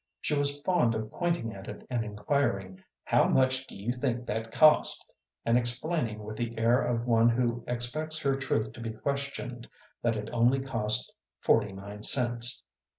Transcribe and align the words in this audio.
She 0.19 0.33
was 0.35 0.57
fond 0.61 0.95
of 0.95 1.11
pointing 1.11 1.53
at 1.53 1.67
it, 1.67 1.85
and 1.87 2.03
inquiring, 2.03 2.83
"How 3.03 3.25
much 3.27 3.67
do 3.67 3.75
you 3.75 3.91
think 3.93 4.25
that 4.25 4.51
cost?" 4.51 5.05
and 5.45 5.59
explaining 5.59 6.23
with 6.23 6.37
the 6.37 6.57
air 6.57 6.81
of 6.81 7.05
one 7.05 7.29
who 7.29 7.63
expects 7.67 8.17
her 8.17 8.35
truth 8.35 8.73
to 8.73 8.81
be 8.81 8.89
questioned 8.89 9.69
that 10.01 10.15
it 10.17 10.31
only 10.33 10.59
cost 10.59 11.13
forty 11.39 11.71
nine 11.71 12.01
cents. 12.01 12.63